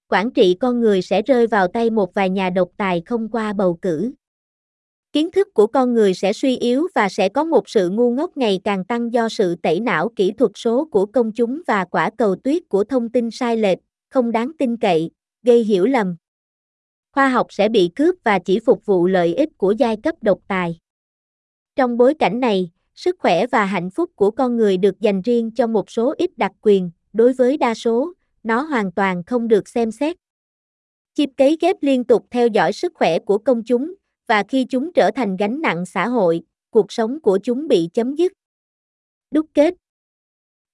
Quản 0.09 0.31
trị 0.31 0.57
con 0.61 0.81
người 0.81 1.03
sẽ 1.03 1.23
rơi 1.23 1.47
vào 1.47 1.69
tay 1.69 1.91
một 1.91 2.15
vài 2.15 2.31
nhà 2.31 2.51
độc 2.51 2.69
tài 2.77 3.03
không 3.07 3.29
qua 3.29 3.53
bầu 3.53 3.79
cử. 3.83 4.13
Kiến 5.15 5.31
thức 5.31 5.55
của 5.55 5.67
con 5.67 5.95
người 5.95 6.15
sẽ 6.15 6.33
suy 6.33 6.57
yếu 6.57 6.89
và 6.95 7.09
sẽ 7.09 7.29
có 7.29 7.45
một 7.45 7.69
sự 7.69 7.91
ngu 7.91 8.11
ngốc 8.11 8.37
ngày 8.37 8.61
càng 8.65 8.85
tăng 8.85 9.13
do 9.13 9.29
sự 9.29 9.55
tẩy 9.63 9.81
não 9.81 10.09
kỹ 10.17 10.33
thuật 10.39 10.51
số 10.55 10.85
của 10.85 11.07
công 11.07 11.33
chúng 11.33 11.63
và 11.67 11.85
quả 11.85 12.11
cầu 12.19 12.37
tuyết 12.37 12.63
của 12.69 12.85
thông 12.85 13.09
tin 13.09 13.31
sai 13.31 13.57
lệch, 13.57 13.79
không 14.11 14.33
đáng 14.33 14.53
tin 14.59 14.77
cậy, 14.77 15.11
gây 15.43 15.65
hiểu 15.65 15.85
lầm. 15.85 16.17
Khoa 17.13 17.29
học 17.29 17.47
sẽ 17.51 17.69
bị 17.69 17.91
cướp 17.97 18.15
và 18.25 18.39
chỉ 18.39 18.59
phục 18.59 18.87
vụ 18.87 19.07
lợi 19.07 19.35
ích 19.35 19.49
của 19.57 19.73
giai 19.73 19.97
cấp 20.03 20.15
độc 20.21 20.39
tài. 20.49 20.79
Trong 21.77 21.97
bối 21.97 22.15
cảnh 22.15 22.41
này, 22.41 22.71
sức 22.95 23.17
khỏe 23.19 23.47
và 23.47 23.65
hạnh 23.65 23.91
phúc 23.91 24.11
của 24.17 24.31
con 24.31 24.57
người 24.57 24.77
được 24.77 25.01
dành 25.01 25.23
riêng 25.23 25.51
cho 25.51 25.67
một 25.67 25.91
số 25.91 26.15
ít 26.19 26.39
đặc 26.39 26.53
quyền, 26.61 26.91
đối 27.13 27.33
với 27.33 27.57
đa 27.57 27.75
số, 27.75 28.13
nó 28.43 28.61
hoàn 28.63 28.93
toàn 28.93 29.23
không 29.25 29.49
được 29.49 29.69
xem 29.69 29.91
xét. 29.91 30.17
Chip 31.15 31.31
cấy 31.37 31.57
ghép 31.61 31.77
liên 31.81 32.05
tục 32.05 32.27
theo 32.31 32.47
dõi 32.47 32.73
sức 32.73 32.93
khỏe 32.95 33.19
của 33.19 33.39
công 33.39 33.65
chúng, 33.65 33.95
và 34.29 34.43
khi 34.49 34.65
chúng 34.65 34.93
trở 34.93 35.11
thành 35.11 35.37
gánh 35.37 35.61
nặng 35.61 35.87
xã 35.87 36.09
hội, 36.09 36.43
cuộc 36.71 36.93
sống 36.93 37.21
của 37.21 37.39
chúng 37.43 37.69
bị 37.69 37.89
chấm 37.95 38.15
dứt. 38.15 38.33
Đúc 39.31 39.47
kết 39.55 39.75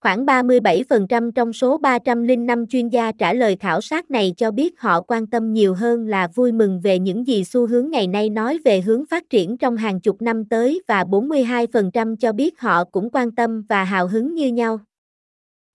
Khoảng 0.00 0.26
37% 0.26 1.30
trong 1.30 1.52
số 1.52 1.78
305 1.78 2.66
chuyên 2.66 2.88
gia 2.88 3.12
trả 3.12 3.32
lời 3.32 3.56
khảo 3.60 3.80
sát 3.80 4.10
này 4.10 4.34
cho 4.36 4.50
biết 4.50 4.80
họ 4.80 5.00
quan 5.00 5.26
tâm 5.26 5.52
nhiều 5.52 5.74
hơn 5.74 6.06
là 6.06 6.28
vui 6.34 6.52
mừng 6.52 6.80
về 6.80 6.98
những 6.98 7.26
gì 7.26 7.44
xu 7.44 7.66
hướng 7.66 7.90
ngày 7.90 8.06
nay 8.06 8.30
nói 8.30 8.58
về 8.64 8.80
hướng 8.80 9.06
phát 9.06 9.30
triển 9.30 9.58
trong 9.58 9.76
hàng 9.76 10.00
chục 10.00 10.22
năm 10.22 10.44
tới 10.44 10.82
và 10.88 11.04
42% 11.04 12.16
cho 12.16 12.32
biết 12.32 12.60
họ 12.60 12.84
cũng 12.84 13.10
quan 13.12 13.34
tâm 13.34 13.62
và 13.68 13.84
hào 13.84 14.08
hứng 14.08 14.34
như 14.34 14.48
nhau. 14.48 14.80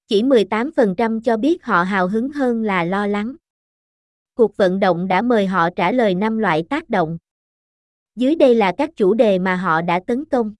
Chỉ 0.07 0.23
18% 0.23 1.21
cho 1.21 1.37
biết 1.37 1.63
họ 1.63 1.83
hào 1.83 2.07
hứng 2.07 2.29
hơn 2.29 2.63
là 2.63 2.83
lo 2.83 3.07
lắng. 3.07 3.35
Cuộc 4.35 4.57
vận 4.57 4.79
động 4.79 5.07
đã 5.07 5.21
mời 5.21 5.47
họ 5.47 5.69
trả 5.75 5.91
lời 5.91 6.15
5 6.15 6.37
loại 6.37 6.63
tác 6.69 6.89
động. 6.89 7.17
Dưới 8.15 8.35
đây 8.35 8.55
là 8.55 8.71
các 8.77 8.89
chủ 8.95 9.13
đề 9.13 9.39
mà 9.39 9.55
họ 9.55 9.81
đã 9.81 9.99
tấn 10.07 10.25
công. 10.25 10.53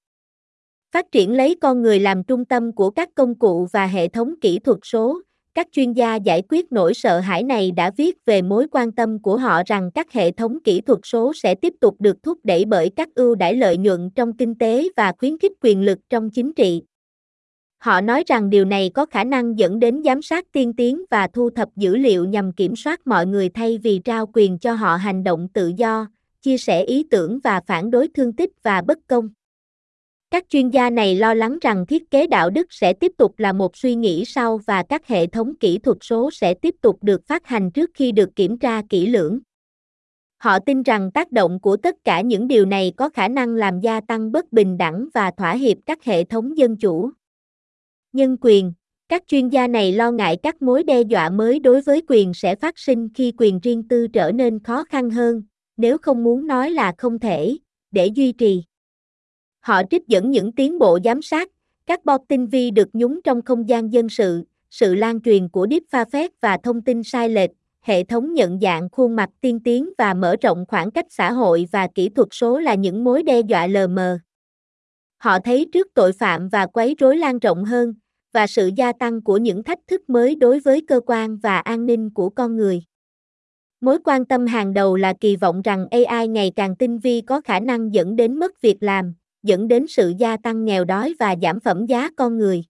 Phát 0.92 1.12
triển 1.12 1.34
lấy 1.34 1.56
con 1.62 1.82
người 1.82 2.00
làm 2.00 2.24
trung 2.24 2.46
tâm 2.46 2.72
của 2.72 2.90
các 2.90 3.10
công 3.16 3.36
cụ 3.36 3.68
và 3.72 3.88
hệ 3.88 4.08
thống 4.08 4.34
kỹ 4.42 4.60
thuật 4.60 4.78
số. 4.84 5.22
Các 5.54 5.68
chuyên 5.72 5.94
gia 5.94 6.16
giải 6.16 6.44
quyết 6.50 6.72
nỗi 6.72 6.94
sợ 6.94 7.20
hãi 7.20 7.44
này 7.44 7.72
đã 7.72 7.92
viết 7.98 8.26
về 8.26 8.42
mối 8.42 8.68
quan 8.72 8.92
tâm 8.92 9.22
của 9.22 9.38
họ 9.38 9.62
rằng 9.66 9.92
các 9.92 10.12
hệ 10.12 10.32
thống 10.32 10.58
kỹ 10.64 10.82
thuật 10.82 11.00
số 11.04 11.34
sẽ 11.36 11.56
tiếp 11.56 11.74
tục 11.82 11.96
được 12.00 12.24
thúc 12.24 12.40
đẩy 12.44 12.66
bởi 12.66 12.90
các 12.96 13.10
ưu 13.16 13.36
đãi 13.36 13.56
lợi 13.56 13.78
nhuận 13.78 14.10
trong 14.16 14.38
kinh 14.38 14.56
tế 14.56 14.90
và 14.98 15.14
khuyến 15.18 15.38
khích 15.38 15.52
quyền 15.62 15.82
lực 15.82 16.00
trong 16.10 16.30
chính 16.30 16.54
trị. 16.54 16.84
Họ 17.78 18.02
nói 18.02 18.24
rằng 18.28 18.50
điều 18.50 18.66
này 18.66 18.92
có 18.94 19.06
khả 19.06 19.24
năng 19.24 19.60
dẫn 19.60 19.80
đến 19.80 20.02
giám 20.06 20.22
sát 20.22 20.46
tiên 20.52 20.74
tiến 20.74 21.04
và 21.12 21.28
thu 21.28 21.50
thập 21.50 21.70
dữ 21.76 21.96
liệu 21.98 22.26
nhằm 22.26 22.52
kiểm 22.52 22.76
soát 22.76 23.08
mọi 23.08 23.26
người 23.26 23.50
thay 23.50 23.78
vì 23.78 24.00
trao 24.00 24.26
quyền 24.34 24.60
cho 24.60 24.74
họ 24.74 24.96
hành 24.96 25.24
động 25.24 25.48
tự 25.54 25.72
do, 25.78 26.08
chia 26.46 26.58
sẻ 26.58 26.84
ý 26.84 27.04
tưởng 27.12 27.40
và 27.44 27.62
phản 27.68 27.92
đối 27.92 28.08
thương 28.08 28.34
tích 28.34 28.52
và 28.64 28.82
bất 28.82 29.00
công. 29.08 29.30
Các 30.32 30.50
chuyên 30.50 30.70
gia 30.70 30.90
này 30.90 31.16
lo 31.16 31.34
lắng 31.34 31.58
rằng 31.62 31.86
thiết 31.86 32.12
kế 32.12 32.28
đạo 32.28 32.50
đức 32.50 32.68
sẽ 32.70 32.94
tiếp 32.94 33.12
tục 33.18 33.40
là 33.40 33.54
một 33.54 33.78
suy 33.78 33.96
nghĩ 33.96 34.26
sau 34.26 34.58
và 34.58 34.84
các 34.84 35.08
hệ 35.08 35.28
thống 35.28 35.56
kỹ 35.56 35.78
thuật 35.78 35.98
số 36.02 36.32
sẽ 36.32 36.54
tiếp 36.54 36.76
tục 36.82 36.98
được 37.02 37.28
phát 37.28 37.48
hành 37.48 37.72
trước 37.72 37.90
khi 37.94 38.12
được 38.12 38.30
kiểm 38.36 38.58
tra 38.58 38.82
kỹ 38.90 39.08
lưỡng. 39.08 39.40
Họ 40.38 40.60
tin 40.60 40.84
rằng 40.84 41.12
tác 41.12 41.32
động 41.32 41.60
của 41.60 41.78
tất 41.78 41.96
cả 42.04 42.22
những 42.22 42.48
điều 42.48 42.66
này 42.66 42.94
có 42.98 43.10
khả 43.10 43.28
năng 43.28 43.56
làm 43.56 43.80
gia 43.80 44.02
tăng 44.02 44.32
bất 44.32 44.54
bình 44.54 44.78
đẳng 44.78 45.08
và 45.14 45.32
thỏa 45.38 45.54
hiệp 45.54 45.78
các 45.86 46.04
hệ 46.04 46.24
thống 46.24 46.58
dân 46.58 46.78
chủ. 46.78 47.12
Nhân 48.14 48.38
quyền, 48.42 48.74
các 49.10 49.24
chuyên 49.28 49.50
gia 49.50 49.68
này 49.68 49.92
lo 49.92 50.12
ngại 50.12 50.38
các 50.44 50.62
mối 50.62 50.84
đe 50.84 51.02
dọa 51.02 51.30
mới 51.30 51.60
đối 51.60 51.82
với 51.82 52.02
quyền 52.08 52.34
sẽ 52.34 52.56
phát 52.56 52.80
sinh 52.80 53.10
khi 53.14 53.34
quyền 53.38 53.60
riêng 53.60 53.88
tư 53.88 54.08
trở 54.08 54.32
nên 54.32 54.64
khó 54.64 54.84
khăn 54.84 55.10
hơn, 55.10 55.44
nếu 55.78 55.98
không 55.98 56.24
muốn 56.24 56.48
nói 56.48 56.72
là 56.72 56.94
không 56.98 57.20
thể, 57.20 57.58
để 57.92 58.06
duy 58.06 58.32
trì. 58.32 58.64
Họ 59.60 59.82
trích 59.92 60.08
dẫn 60.08 60.32
những 60.32 60.52
tiến 60.52 60.80
bộ 60.80 61.00
giám 61.04 61.22
sát, 61.22 61.50
các 61.86 62.06
bot 62.06 62.22
tinh 62.28 62.48
vi 62.48 62.72
được 62.72 62.90
nhúng 62.94 63.22
trong 63.22 63.42
không 63.42 63.70
gian 63.70 63.94
dân 63.94 64.10
sự, 64.10 64.44
sự 64.70 64.96
lan 64.96 65.22
truyền 65.22 65.50
của 65.50 65.68
deepfake 65.68 66.30
và 66.42 66.58
thông 66.64 66.82
tin 66.82 67.04
sai 67.04 67.30
lệch, 67.30 67.52
hệ 67.82 68.04
thống 68.04 68.34
nhận 68.34 68.60
dạng 68.60 68.90
khuôn 68.90 69.16
mặt 69.16 69.30
tiên 69.42 69.60
tiến 69.60 69.90
và 69.98 70.14
mở 70.14 70.36
rộng 70.42 70.66
khoảng 70.68 70.92
cách 70.92 71.06
xã 71.10 71.32
hội 71.32 71.68
và 71.72 71.88
kỹ 71.96 72.10
thuật 72.10 72.28
số 72.32 72.60
là 72.60 72.76
những 72.76 73.04
mối 73.04 73.24
đe 73.24 73.40
dọa 73.40 73.68
lờ 73.68 73.88
mờ. 73.88 74.20
Họ 75.18 75.40
thấy 75.40 75.66
trước 75.74 75.88
tội 75.94 76.12
phạm 76.14 76.50
và 76.50 76.66
quấy 76.66 76.96
rối 77.00 77.18
lan 77.18 77.40
rộng 77.40 77.66
hơn, 77.66 77.94
và 78.32 78.48
sự 78.48 78.70
gia 78.76 78.92
tăng 78.94 79.22
của 79.22 79.38
những 79.38 79.64
thách 79.64 79.80
thức 79.88 80.10
mới 80.10 80.36
đối 80.36 80.60
với 80.60 80.82
cơ 80.88 81.00
quan 81.06 81.38
và 81.38 81.58
an 81.58 81.86
ninh 81.86 82.10
của 82.10 82.30
con 82.30 82.56
người. 82.56 82.84
Mối 83.82 83.98
quan 84.04 84.26
tâm 84.26 84.46
hàng 84.46 84.74
đầu 84.74 84.96
là 84.96 85.14
kỳ 85.22 85.36
vọng 85.36 85.62
rằng 85.62 85.88
AI 85.92 86.28
ngày 86.28 86.52
càng 86.56 86.76
tinh 86.76 87.00
vi 87.00 87.22
có 87.22 87.42
khả 87.42 87.60
năng 87.60 87.94
dẫn 87.94 88.16
đến 88.16 88.40
mất 88.40 88.62
việc 88.62 88.78
làm, 88.84 89.14
dẫn 89.44 89.68
đến 89.68 89.88
sự 89.88 90.14
gia 90.18 90.38
tăng 90.38 90.66
nghèo 90.66 90.86
đói 90.86 91.14
và 91.20 91.36
giảm 91.42 91.60
phẩm 91.60 91.86
giá 91.86 92.10
con 92.18 92.38
người. 92.38 92.64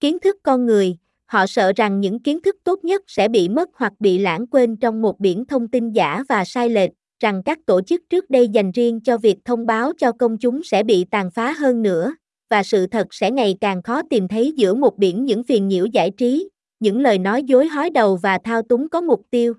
Kiến 0.00 0.18
thức 0.18 0.36
con 0.42 0.66
người, 0.66 0.96
họ 1.26 1.46
sợ 1.46 1.72
rằng 1.76 2.00
những 2.00 2.18
kiến 2.18 2.40
thức 2.42 2.56
tốt 2.64 2.84
nhất 2.84 3.02
sẽ 3.06 3.28
bị 3.28 3.48
mất 3.48 3.68
hoặc 3.74 3.92
bị 4.00 4.18
lãng 4.18 4.46
quên 4.46 4.76
trong 4.76 5.02
một 5.02 5.20
biển 5.20 5.44
thông 5.44 5.68
tin 5.68 5.90
giả 5.92 6.24
và 6.28 6.44
sai 6.44 6.68
lệch, 6.68 6.90
rằng 7.20 7.42
các 7.42 7.58
tổ 7.66 7.80
chức 7.82 8.02
trước 8.10 8.30
đây 8.30 8.48
dành 8.48 8.70
riêng 8.70 9.00
cho 9.00 9.18
việc 9.18 9.36
thông 9.44 9.66
báo 9.66 9.92
cho 9.98 10.12
công 10.12 10.38
chúng 10.38 10.62
sẽ 10.62 10.82
bị 10.82 11.04
tàn 11.10 11.30
phá 11.30 11.52
hơn 11.52 11.82
nữa, 11.82 12.14
và 12.50 12.62
sự 12.62 12.86
thật 12.86 13.06
sẽ 13.10 13.30
ngày 13.30 13.56
càng 13.60 13.82
khó 13.82 14.02
tìm 14.10 14.28
thấy 14.28 14.52
giữa 14.56 14.74
một 14.74 14.98
biển 14.98 15.24
những 15.24 15.44
phiền 15.44 15.68
nhiễu 15.68 15.86
giải 15.86 16.10
trí, 16.10 16.48
những 16.80 17.00
lời 17.00 17.18
nói 17.18 17.42
dối 17.42 17.66
hói 17.66 17.90
đầu 17.90 18.16
và 18.16 18.38
thao 18.44 18.62
túng 18.62 18.88
có 18.88 19.00
mục 19.00 19.22
tiêu. 19.30 19.54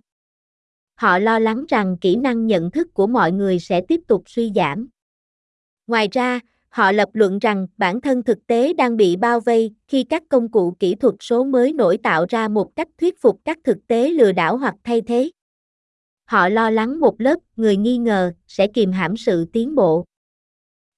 Họ 1.03 1.19
lo 1.19 1.39
lắng 1.39 1.65
rằng 1.69 1.97
kỹ 1.97 2.15
năng 2.15 2.47
nhận 2.47 2.71
thức 2.71 2.93
của 2.93 3.07
mọi 3.07 3.31
người 3.31 3.59
sẽ 3.59 3.81
tiếp 3.81 4.01
tục 4.07 4.23
suy 4.25 4.51
giảm. 4.55 4.87
Ngoài 5.87 6.07
ra, 6.11 6.39
họ 6.69 6.91
lập 6.91 7.09
luận 7.13 7.39
rằng 7.39 7.67
bản 7.77 8.01
thân 8.01 8.23
thực 8.23 8.47
tế 8.47 8.73
đang 8.73 8.97
bị 8.97 9.15
bao 9.15 9.39
vây 9.39 9.73
khi 9.87 10.03
các 10.03 10.23
công 10.29 10.51
cụ 10.51 10.75
kỹ 10.79 10.95
thuật 10.95 11.15
số 11.19 11.43
mới 11.43 11.73
nổi 11.73 11.97
tạo 11.97 12.25
ra 12.29 12.47
một 12.47 12.75
cách 12.75 12.87
thuyết 12.97 13.21
phục 13.21 13.39
các 13.45 13.57
thực 13.63 13.77
tế 13.87 14.09
lừa 14.09 14.31
đảo 14.31 14.57
hoặc 14.57 14.75
thay 14.83 15.01
thế. 15.01 15.31
Họ 16.25 16.49
lo 16.49 16.69
lắng 16.69 16.99
một 16.99 17.21
lớp 17.21 17.39
người 17.55 17.77
nghi 17.77 17.97
ngờ 17.97 18.33
sẽ 18.47 18.67
kìm 18.67 18.91
hãm 18.91 19.17
sự 19.17 19.45
tiến 19.53 19.75
bộ. 19.75 20.05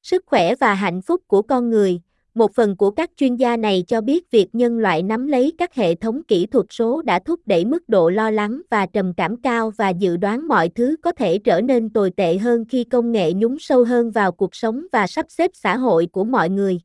Sức 0.03 0.23
khỏe 0.25 0.55
và 0.55 0.73
hạnh 0.73 1.01
phúc 1.01 1.21
của 1.27 1.41
con 1.41 1.69
người, 1.69 2.01
một 2.35 2.53
phần 2.53 2.75
của 2.75 2.91
các 2.91 3.11
chuyên 3.17 3.35
gia 3.35 3.57
này 3.57 3.83
cho 3.87 4.01
biết 4.01 4.31
việc 4.31 4.47
nhân 4.53 4.77
loại 4.77 5.03
nắm 5.03 5.27
lấy 5.27 5.53
các 5.57 5.75
hệ 5.75 5.95
thống 5.95 6.23
kỹ 6.23 6.45
thuật 6.45 6.65
số 6.69 7.01
đã 7.01 7.19
thúc 7.19 7.39
đẩy 7.45 7.65
mức 7.65 7.89
độ 7.89 8.09
lo 8.09 8.31
lắng 8.31 8.61
và 8.69 8.85
trầm 8.85 9.13
cảm 9.17 9.41
cao 9.41 9.71
và 9.77 9.89
dự 9.89 10.17
đoán 10.17 10.47
mọi 10.47 10.69
thứ 10.69 10.95
có 11.01 11.11
thể 11.11 11.37
trở 11.37 11.61
nên 11.61 11.89
tồi 11.89 12.11
tệ 12.11 12.37
hơn 12.37 12.65
khi 12.69 12.83
công 12.83 13.11
nghệ 13.11 13.33
nhúng 13.33 13.59
sâu 13.59 13.83
hơn 13.83 14.11
vào 14.11 14.31
cuộc 14.31 14.55
sống 14.55 14.85
và 14.91 15.07
sắp 15.07 15.25
xếp 15.29 15.51
xã 15.53 15.77
hội 15.77 16.07
của 16.11 16.23
mọi 16.23 16.49
người. 16.49 16.79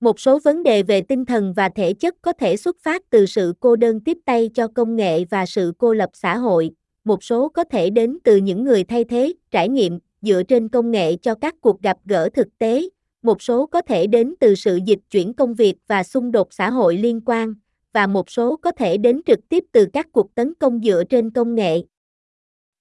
Một 0.00 0.20
số 0.20 0.38
vấn 0.44 0.62
đề 0.62 0.82
về 0.82 1.00
tinh 1.00 1.24
thần 1.24 1.52
và 1.52 1.68
thể 1.68 1.92
chất 1.92 2.14
có 2.22 2.32
thể 2.32 2.56
xuất 2.56 2.76
phát 2.82 3.02
từ 3.10 3.26
sự 3.26 3.54
cô 3.60 3.76
đơn 3.76 4.00
tiếp 4.00 4.18
tay 4.24 4.50
cho 4.54 4.68
công 4.68 4.96
nghệ 4.96 5.24
và 5.24 5.46
sự 5.46 5.72
cô 5.78 5.92
lập 5.92 6.10
xã 6.12 6.36
hội, 6.36 6.70
một 7.04 7.24
số 7.24 7.48
có 7.48 7.64
thể 7.64 7.90
đến 7.90 8.18
từ 8.24 8.36
những 8.36 8.64
người 8.64 8.84
thay 8.84 9.04
thế, 9.04 9.32
trải 9.50 9.68
nghiệm 9.68 9.98
dựa 10.22 10.42
trên 10.42 10.68
công 10.68 10.90
nghệ 10.90 11.16
cho 11.16 11.34
các 11.34 11.54
cuộc 11.60 11.82
gặp 11.82 11.96
gỡ 12.04 12.28
thực 12.34 12.58
tế, 12.58 12.88
một 13.26 13.42
số 13.42 13.66
có 13.66 13.80
thể 13.82 14.06
đến 14.06 14.34
từ 14.40 14.54
sự 14.54 14.78
dịch 14.86 14.98
chuyển 15.10 15.34
công 15.34 15.54
việc 15.54 15.74
và 15.86 16.02
xung 16.02 16.32
đột 16.32 16.52
xã 16.52 16.70
hội 16.70 16.96
liên 16.96 17.20
quan, 17.26 17.54
và 17.92 18.06
một 18.06 18.30
số 18.30 18.56
có 18.56 18.70
thể 18.70 18.96
đến 18.96 19.20
trực 19.26 19.38
tiếp 19.48 19.64
từ 19.72 19.86
các 19.92 20.06
cuộc 20.12 20.34
tấn 20.34 20.54
công 20.54 20.80
dựa 20.84 21.02
trên 21.10 21.30
công 21.30 21.54
nghệ. 21.54 21.82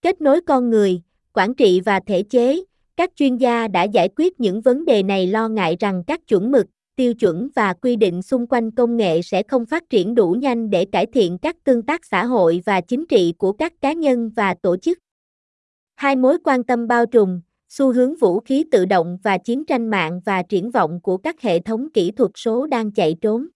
Kết 0.01 0.21
nối 0.21 0.41
con 0.41 0.69
người, 0.69 1.01
quản 1.33 1.55
trị 1.55 1.81
và 1.85 1.99
thể 1.99 2.23
chế, 2.23 2.63
các 2.97 3.11
chuyên 3.15 3.37
gia 3.37 3.67
đã 3.67 3.83
giải 3.83 4.09
quyết 4.15 4.39
những 4.39 4.61
vấn 4.61 4.85
đề 4.85 5.03
này 5.03 5.27
lo 5.27 5.47
ngại 5.49 5.77
rằng 5.79 6.03
các 6.07 6.27
chuẩn 6.27 6.51
mực, 6.51 6.65
tiêu 6.95 7.13
chuẩn 7.13 7.49
và 7.55 7.73
quy 7.73 7.95
định 7.95 8.21
xung 8.21 8.47
quanh 8.47 8.71
công 8.71 8.97
nghệ 8.97 9.21
sẽ 9.21 9.43
không 9.43 9.65
phát 9.65 9.89
triển 9.89 10.15
đủ 10.15 10.31
nhanh 10.31 10.69
để 10.69 10.85
cải 10.85 11.05
thiện 11.05 11.37
các 11.37 11.55
tương 11.63 11.81
tác 11.81 12.05
xã 12.05 12.25
hội 12.25 12.61
và 12.65 12.81
chính 12.81 13.05
trị 13.05 13.33
của 13.37 13.51
các 13.51 13.73
cá 13.81 13.93
nhân 13.93 14.29
và 14.29 14.55
tổ 14.61 14.77
chức. 14.77 14.99
Hai 15.95 16.15
mối 16.15 16.37
quan 16.43 16.63
tâm 16.63 16.87
bao 16.87 17.05
trùm, 17.05 17.41
xu 17.77 17.93
hướng 17.93 18.15
vũ 18.15 18.39
khí 18.39 18.65
tự 18.71 18.85
động 18.85 19.17
và 19.23 19.37
chiến 19.37 19.65
tranh 19.65 19.89
mạng 19.89 20.21
và 20.25 20.43
triển 20.43 20.71
vọng 20.71 20.99
của 21.03 21.17
các 21.17 21.41
hệ 21.41 21.59
thống 21.59 21.87
kỹ 21.93 22.11
thuật 22.11 22.31
số 22.35 22.65
đang 22.65 22.91
chạy 22.91 23.15
trốn. 23.21 23.47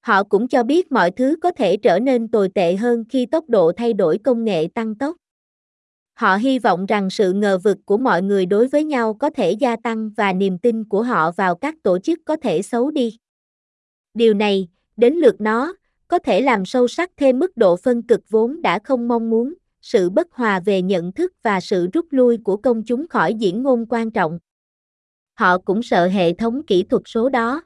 Họ 0.00 0.22
cũng 0.22 0.48
cho 0.48 0.62
biết 0.62 0.92
mọi 0.92 1.10
thứ 1.10 1.36
có 1.42 1.50
thể 1.50 1.76
trở 1.76 1.98
nên 1.98 2.28
tồi 2.28 2.48
tệ 2.48 2.76
hơn 2.76 3.04
khi 3.08 3.26
tốc 3.26 3.44
độ 3.48 3.72
thay 3.76 3.92
đổi 3.92 4.18
công 4.18 4.44
nghệ 4.44 4.68
tăng 4.74 4.94
tốc. 4.94 5.16
Họ 6.14 6.36
hy 6.36 6.58
vọng 6.58 6.86
rằng 6.86 7.10
sự 7.10 7.32
ngờ 7.32 7.58
vực 7.58 7.78
của 7.84 7.98
mọi 7.98 8.22
người 8.22 8.46
đối 8.46 8.68
với 8.68 8.84
nhau 8.84 9.14
có 9.14 9.30
thể 9.30 9.52
gia 9.52 9.76
tăng 9.76 10.10
và 10.16 10.32
niềm 10.32 10.58
tin 10.58 10.84
của 10.84 11.02
họ 11.02 11.32
vào 11.32 11.54
các 11.54 11.74
tổ 11.82 11.98
chức 11.98 12.18
có 12.24 12.36
thể 12.36 12.62
xấu 12.62 12.90
đi. 12.90 13.16
Điều 14.14 14.34
này, 14.34 14.68
đến 14.96 15.14
lượt 15.14 15.40
nó, 15.40 15.74
có 16.08 16.18
thể 16.18 16.40
làm 16.40 16.64
sâu 16.64 16.88
sắc 16.88 17.10
thêm 17.16 17.38
mức 17.38 17.56
độ 17.56 17.76
phân 17.76 18.02
cực 18.02 18.20
vốn 18.30 18.62
đã 18.62 18.78
không 18.84 19.08
mong 19.08 19.30
muốn 19.30 19.54
sự 19.82 20.10
bất 20.10 20.32
hòa 20.32 20.60
về 20.60 20.82
nhận 20.82 21.12
thức 21.12 21.32
và 21.42 21.60
sự 21.60 21.88
rút 21.92 22.06
lui 22.10 22.38
của 22.44 22.56
công 22.56 22.82
chúng 22.82 23.08
khỏi 23.08 23.34
diễn 23.34 23.62
ngôn 23.62 23.86
quan 23.88 24.10
trọng. 24.10 24.38
Họ 25.34 25.58
cũng 25.58 25.82
sợ 25.82 26.06
hệ 26.06 26.32
thống 26.32 26.62
kỹ 26.66 26.82
thuật 26.82 27.02
số 27.06 27.28
đó. 27.28 27.62